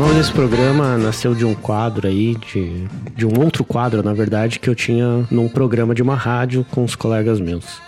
[0.00, 4.58] nome desse programa nasceu de um quadro aí, de, de um outro quadro, na verdade,
[4.58, 7.82] que eu tinha num programa de uma rádio com os colegas meus.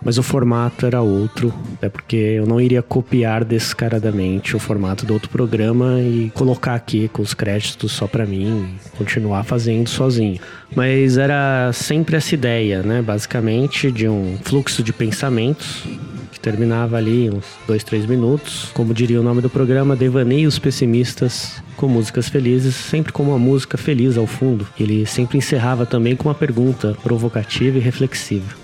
[0.00, 5.12] Mas o formato era outro, é porque eu não iria copiar descaradamente o formato do
[5.12, 10.38] outro programa e colocar aqui com os créditos só para mim e continuar fazendo sozinho.
[10.72, 13.02] Mas era sempre essa ideia, né?
[13.02, 15.84] Basicamente de um fluxo de pensamentos
[16.38, 18.70] que terminava ali uns dois, três minutos.
[18.72, 23.76] Como diria o nome do programa, Devaneios Pessimistas com músicas felizes, sempre com uma música
[23.76, 24.66] feliz ao fundo.
[24.78, 28.56] Ele sempre encerrava também com uma pergunta provocativa e reflexiva.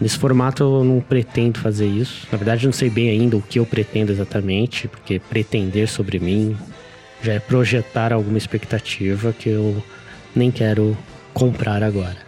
[0.00, 2.26] Nesse formato eu não pretendo fazer isso.
[2.30, 6.56] Na verdade, não sei bem ainda o que eu pretendo exatamente, porque pretender sobre mim
[7.20, 9.82] já é projetar alguma expectativa que eu
[10.34, 10.96] nem quero
[11.34, 12.27] comprar agora.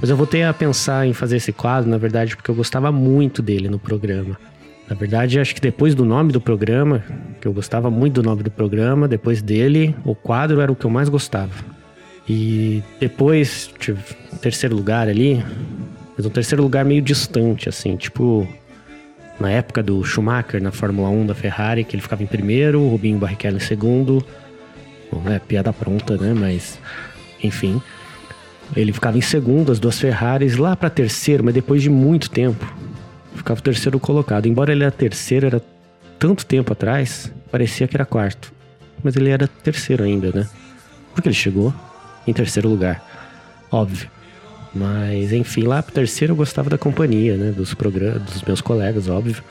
[0.00, 3.42] Mas eu voltei a pensar em fazer esse quadro, na verdade, porque eu gostava muito
[3.42, 4.38] dele no programa.
[4.88, 7.04] Na verdade, acho que depois do nome do programa,
[7.40, 10.84] que eu gostava muito do nome do programa, depois dele, o quadro era o que
[10.84, 11.52] eu mais gostava.
[12.28, 14.00] E depois, tive
[14.40, 15.44] terceiro lugar ali,
[16.16, 18.48] mas um terceiro lugar meio distante, assim, tipo
[19.40, 22.88] na época do Schumacher na Fórmula 1 da Ferrari, que ele ficava em primeiro, o
[22.88, 24.24] Rubinho Barrichello em segundo.
[25.12, 26.34] Bom, é piada pronta, né?
[26.34, 26.78] Mas,
[27.42, 27.80] enfim.
[28.76, 32.64] Ele ficava em segundo, as duas Ferraris, lá para terceiro, mas depois de muito tempo.
[33.34, 34.46] Ficava o terceiro colocado.
[34.46, 35.62] Embora ele era terceiro, era
[36.18, 38.52] tanto tempo atrás, parecia que era quarto.
[39.02, 40.48] Mas ele era terceiro ainda, né?
[41.14, 41.72] Porque ele chegou
[42.26, 43.02] em terceiro lugar.
[43.70, 44.10] Óbvio.
[44.74, 47.52] Mas, enfim, lá pro terceiro eu gostava da companhia, né?
[47.52, 49.42] Dos programas, dos meus colegas, óbvio.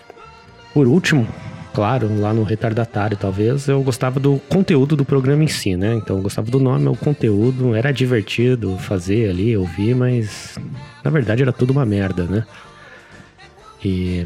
[0.74, 1.28] Por último,
[1.74, 5.96] claro, lá no retardatário, talvez, eu gostava do conteúdo do programa em si, né?
[5.96, 10.58] Então eu gostava do nome, o conteúdo, era divertido fazer ali, ouvir, mas
[11.04, 12.46] na verdade era tudo uma merda, né?
[13.84, 14.26] E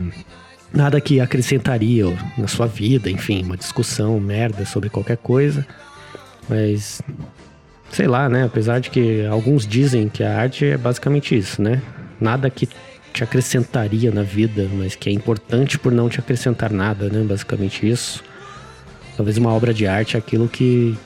[0.73, 2.05] nada que acrescentaria
[2.37, 5.65] na sua vida, enfim, uma discussão merda sobre qualquer coisa.
[6.47, 7.01] Mas
[7.91, 8.45] sei lá, né?
[8.45, 11.81] Apesar de que alguns dizem que a arte é basicamente isso, né?
[12.19, 12.67] Nada que
[13.13, 17.23] te acrescentaria na vida, mas que é importante por não te acrescentar nada, né?
[17.23, 18.23] Basicamente isso.
[19.15, 20.97] Talvez uma obra de arte é aquilo que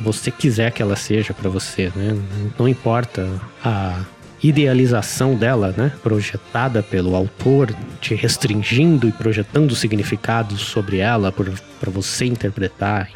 [0.00, 2.20] você quiser que ela seja para você, né?
[2.58, 3.28] Não importa
[3.64, 4.04] a
[4.42, 5.92] idealização dela, né?
[6.02, 13.08] Projetada pelo autor, te restringindo e projetando significados sobre ela para você interpretar.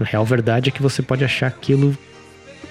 [0.00, 1.96] A real verdade é que você pode achar aquilo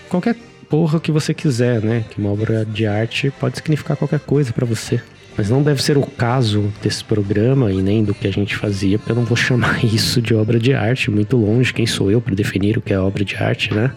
[0.09, 0.35] qualquer
[0.69, 2.05] porra que você quiser, né?
[2.09, 5.01] Que uma obra de arte pode significar qualquer coisa para você.
[5.35, 8.99] Mas não deve ser o caso desse programa e nem do que a gente fazia,
[8.99, 11.73] porque eu não vou chamar isso de obra de arte, muito longe.
[11.73, 13.91] Quem sou eu para definir o que é obra de arte, né?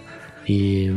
[0.49, 0.91] E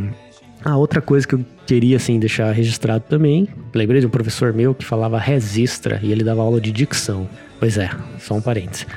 [0.63, 4.73] a outra coisa que eu queria assim deixar registrado também, lembrei de um professor meu
[4.73, 7.27] que falava resistra e ele dava aula de dicção.
[7.59, 8.87] Pois é, só um parênteses.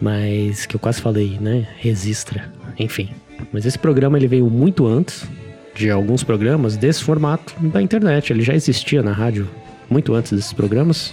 [0.00, 1.66] Mas que eu quase falei, né?
[1.78, 2.52] Resistra.
[2.78, 3.10] Enfim.
[3.52, 5.26] Mas esse programa ele veio muito antes
[5.74, 8.32] de alguns programas desse formato da internet.
[8.32, 9.48] Ele já existia na rádio
[9.90, 11.12] muito antes desses programas.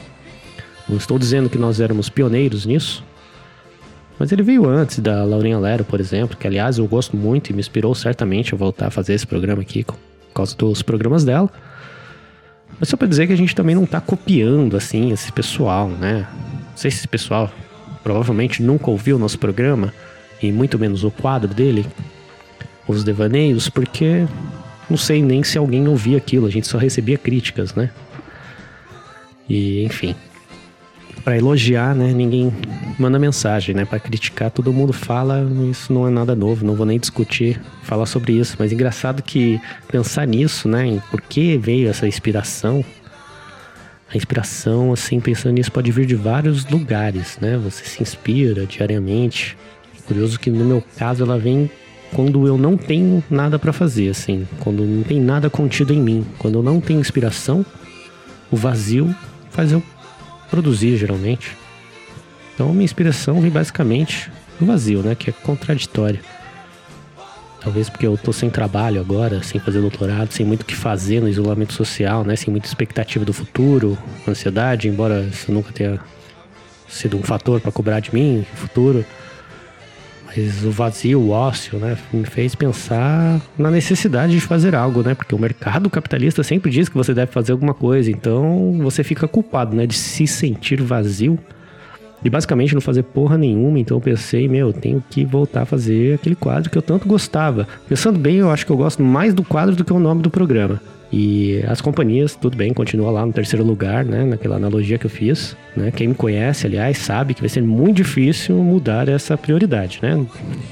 [0.88, 3.04] Não estou dizendo que nós éramos pioneiros nisso,
[4.20, 7.54] mas ele veio antes da Laurinha Lero, por exemplo, que aliás eu gosto muito e
[7.54, 9.98] me inspirou certamente a voltar a fazer esse programa aqui por
[10.34, 11.50] causa dos programas dela.
[12.80, 16.28] Mas só para dizer que a gente também não está copiando assim esse pessoal, né?
[16.70, 17.52] Não sei se esse pessoal
[18.04, 19.94] provavelmente nunca ouviu o nosso programa
[20.42, 21.86] e muito menos o quadro dele,
[22.88, 24.26] os devaneios, porque
[24.90, 27.90] não sei nem se alguém ouvia aquilo, a gente só recebia críticas, né?
[29.48, 30.16] E enfim,
[31.24, 32.52] para elogiar, né, ninguém
[32.98, 33.86] manda mensagem, né?
[33.86, 38.06] Para criticar, todo mundo fala, isso não é nada novo, não vou nem discutir, falar
[38.06, 42.84] sobre isso, mas engraçado que pensar nisso, né, em por que veio essa inspiração,
[44.14, 47.58] a inspiração, assim, pensando nisso, pode vir de vários lugares, né?
[47.64, 49.58] Você se inspira diariamente.
[50.06, 51.72] Curioso que no meu caso ela vem
[52.14, 56.26] quando eu não tenho nada para fazer, assim, quando não tem nada contido em mim,
[56.38, 57.66] quando eu não tenho inspiração,
[58.52, 59.16] o vazio
[59.50, 59.82] faz eu
[60.50, 61.56] produzir geralmente.
[62.54, 64.30] Então minha inspiração vem basicamente
[64.60, 66.20] do vazio, né, que é contraditório.
[67.62, 71.22] Talvez porque eu tô sem trabalho agora, sem fazer doutorado, sem muito o que fazer
[71.22, 73.98] no isolamento social, né, sem muita expectativa do futuro,
[74.28, 76.00] ansiedade, embora isso nunca tenha
[76.90, 79.06] sido um fator para cobrar de mim no futuro.
[80.36, 85.14] Mas o vazio, o ócio, né, me fez pensar na necessidade de fazer algo, né?
[85.14, 89.28] Porque o mercado capitalista sempre diz que você deve fazer alguma coisa, então você fica
[89.28, 91.38] culpado, né, de se sentir vazio
[92.22, 95.66] de basicamente não fazer porra nenhuma, então eu pensei, meu, eu tenho que voltar a
[95.66, 97.68] fazer aquele quadro que eu tanto gostava.
[97.90, 100.30] Pensando bem, eu acho que eu gosto mais do quadro do que o nome do
[100.30, 100.80] programa.
[101.12, 104.24] E as companhias, tudo bem, continua lá no terceiro lugar, né?
[104.24, 105.92] Naquela analogia que eu fiz, né?
[105.92, 110.26] Quem me conhece, aliás, sabe que vai ser muito difícil mudar essa prioridade, né?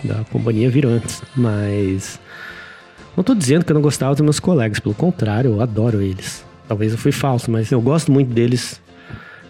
[0.04, 1.22] Da companhia vir antes.
[1.36, 2.20] Mas
[3.18, 6.46] não tô dizendo que eu não gostava dos meus colegas, pelo contrário, eu adoro eles.
[6.70, 8.82] Talvez eu fui falso, mas eu gosto muito deles.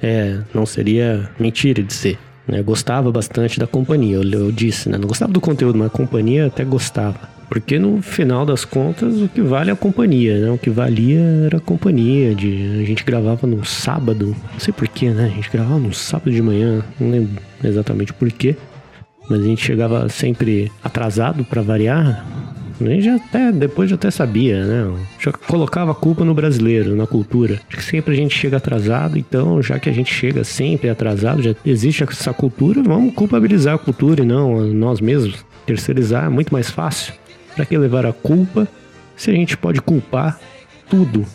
[0.01, 2.17] É, não seria mentira dizer.
[2.49, 2.61] Né?
[2.63, 4.97] Gostava bastante da companhia, eu, eu disse, né?
[4.97, 7.19] Não gostava do conteúdo, mas a companhia até gostava.
[7.47, 10.51] Porque no final das contas o que vale é a companhia, né?
[10.51, 12.35] O que valia era a companhia.
[12.35, 15.25] De, a gente gravava no sábado, não sei porquê, né?
[15.25, 18.55] A gente gravava no sábado de manhã, não lembro exatamente porquê.
[19.29, 22.25] Mas a gente chegava sempre atrasado para variar.
[22.81, 24.97] A gente já até, depois já até sabia, né?
[25.19, 27.59] Já colocava a culpa no brasileiro, na cultura.
[27.67, 31.41] Acho que sempre a gente chega atrasado, então já que a gente chega sempre atrasado,
[31.41, 35.45] já existe essa cultura, vamos culpabilizar a cultura e não nós mesmos.
[35.65, 37.13] Terceirizar é muito mais fácil.
[37.55, 38.67] Para que levar a culpa
[39.15, 40.39] se a gente pode culpar
[40.89, 41.25] tudo?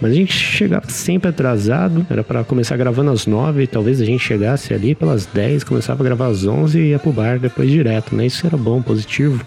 [0.00, 4.22] Mas a gente chegava sempre atrasado, era para começar gravando às nove, talvez a gente
[4.22, 8.14] chegasse ali pelas dez, começava a gravar às onze e ia pro bar depois direto,
[8.14, 8.26] né?
[8.26, 9.44] Isso era bom, positivo.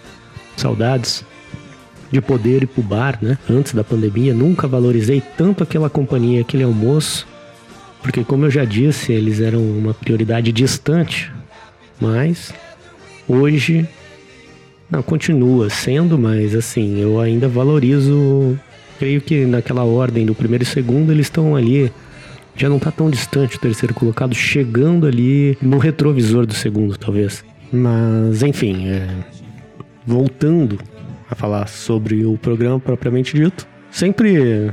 [0.57, 1.23] Saudades
[2.11, 3.37] de poder ir pro bar, né?
[3.49, 7.27] Antes da pandemia, nunca valorizei tanto aquela companhia, aquele almoço,
[8.01, 11.31] porque como eu já disse, eles eram uma prioridade distante,
[11.99, 12.53] mas
[13.27, 13.87] hoje
[14.89, 18.57] não, continua sendo, mas assim, eu ainda valorizo.
[18.97, 21.91] Creio que naquela ordem do primeiro e segundo eles estão ali.
[22.55, 27.43] Já não tá tão distante o terceiro colocado, chegando ali no retrovisor do segundo, talvez.
[27.71, 29.07] Mas, enfim, é...
[30.07, 30.79] voltando
[31.29, 34.71] a falar sobre o programa propriamente dito, sempre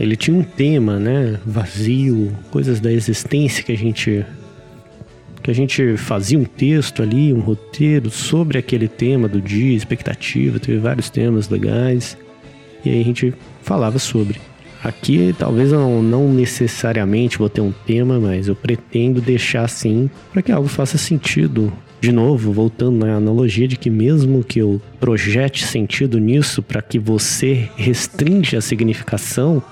[0.00, 1.38] ele tinha um tema, né?
[1.44, 4.24] Vazio, coisas da existência que a gente
[5.42, 10.60] que a gente fazia um texto ali, um roteiro sobre aquele tema do dia, expectativa,
[10.60, 12.16] teve vários temas legais,
[12.84, 14.40] e aí a gente falava sobre.
[14.84, 20.42] Aqui talvez eu não necessariamente vou ter um tema, mas eu pretendo deixar assim para
[20.42, 21.72] que algo faça sentido.
[22.02, 26.98] De novo, voltando na analogia de que mesmo que eu projete sentido nisso para que
[26.98, 29.62] você restringe a significação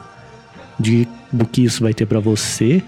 [0.79, 2.85] de do que isso vai ter para você,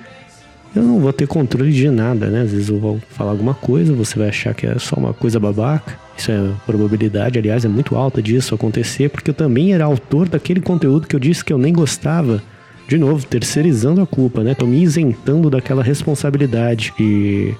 [0.76, 2.42] eu não vou ter controle de nada, né?
[2.42, 5.40] Às vezes eu vou falar alguma coisa, você vai achar que é só uma coisa
[5.40, 5.98] babaca.
[6.16, 10.60] Isso é probabilidade, aliás, é muito alta disso acontecer, porque eu também era autor daquele
[10.60, 12.40] conteúdo que eu disse que eu nem gostava.
[12.86, 14.54] De novo, terceirizando a culpa, né?
[14.54, 16.94] Tô me isentando daquela responsabilidade.
[16.96, 17.52] E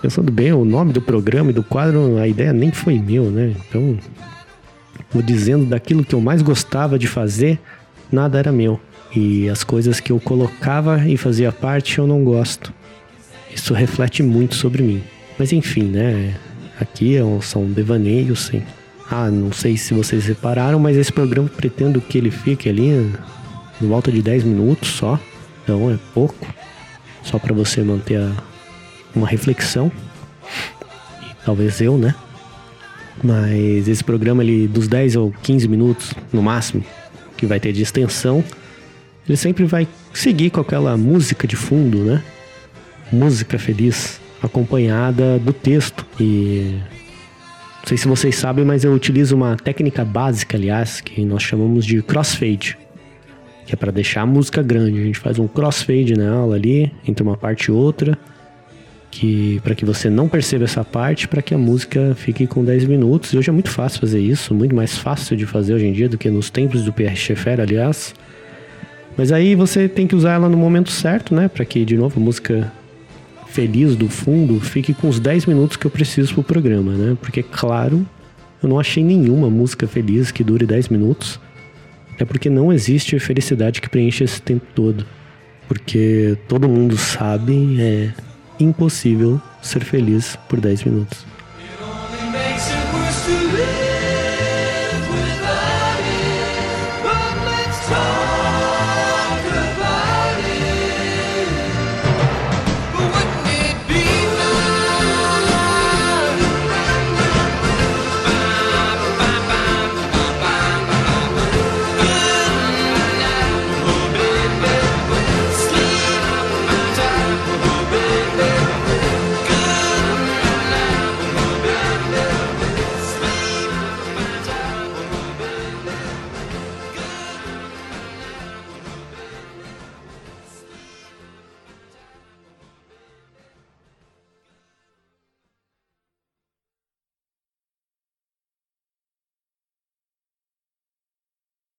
[0.00, 3.54] pensando bem, o nome do programa e do quadro, a ideia nem foi meu, né?
[3.68, 3.98] Então,
[5.10, 7.58] vou dizendo daquilo que eu mais gostava de fazer,
[8.10, 8.80] nada era meu.
[9.14, 12.72] E as coisas que eu colocava e fazia parte eu não gosto.
[13.54, 15.02] Isso reflete muito sobre mim.
[15.38, 16.34] Mas enfim, né?
[16.80, 18.62] Aqui é são devaneios, sim.
[19.10, 23.86] Ah, não sei se vocês repararam, mas esse programa pretendo que ele fique ali em
[23.86, 25.18] volta de 10 minutos só.
[25.64, 26.46] Então é pouco.
[27.24, 28.32] Só para você manter a,
[29.14, 29.90] uma reflexão.
[31.44, 32.14] Talvez eu, né?
[33.22, 36.84] Mas esse programa ali dos 10 ou 15 minutos no máximo
[37.36, 38.44] que vai ter de extensão
[39.30, 42.20] ele sempre vai seguir com aquela música de fundo, né?
[43.12, 46.04] Música feliz, acompanhada do texto.
[46.18, 46.80] E
[47.78, 51.86] não sei se vocês sabem, mas eu utilizo uma técnica básica, aliás, que nós chamamos
[51.86, 52.76] de crossfade,
[53.66, 55.00] que é para deixar a música grande.
[55.00, 58.18] A gente faz um crossfade na aula ali, entre uma parte e outra,
[59.10, 62.84] que para que você não perceba essa parte, para que a música fique com 10
[62.84, 63.32] minutos.
[63.32, 66.08] E hoje é muito fácil fazer isso, muito mais fácil de fazer hoje em dia
[66.08, 68.14] do que nos tempos do PR Schaeffer, aliás.
[69.16, 71.48] Mas aí você tem que usar ela no momento certo, né?
[71.48, 72.72] Para que, de novo, a música
[73.48, 77.16] feliz do fundo fique com os 10 minutos que eu preciso pro programa, né?
[77.20, 78.06] Porque, claro,
[78.62, 81.40] eu não achei nenhuma música feliz que dure 10 minutos.
[82.18, 85.04] É porque não existe felicidade que preencha esse tempo todo.
[85.66, 88.12] Porque todo mundo sabe, é
[88.60, 91.26] impossível ser feliz por 10 minutos.